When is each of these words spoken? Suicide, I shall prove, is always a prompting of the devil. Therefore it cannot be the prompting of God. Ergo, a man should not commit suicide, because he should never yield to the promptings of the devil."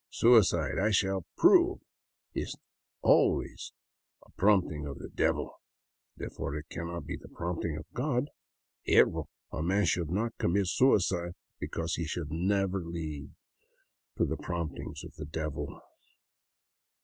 Suicide, 0.09 0.79
I 0.79 0.89
shall 0.89 1.27
prove, 1.37 1.77
is 2.33 2.57
always 3.03 3.71
a 4.25 4.31
prompting 4.31 4.87
of 4.87 4.97
the 4.97 5.09
devil. 5.09 5.61
Therefore 6.17 6.55
it 6.55 6.69
cannot 6.71 7.05
be 7.05 7.15
the 7.17 7.27
prompting 7.29 7.77
of 7.77 7.85
God. 7.93 8.31
Ergo, 8.91 9.29
a 9.51 9.61
man 9.61 9.85
should 9.85 10.09
not 10.09 10.35
commit 10.39 10.65
suicide, 10.69 11.33
because 11.59 11.93
he 11.97 12.05
should 12.05 12.31
never 12.31 12.83
yield 12.91 13.29
to 14.17 14.25
the 14.25 14.37
promptings 14.37 15.03
of 15.03 15.13
the 15.17 15.25
devil." 15.25 15.79